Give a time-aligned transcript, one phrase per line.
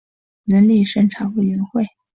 [0.45, 1.85] 伦理审查委员会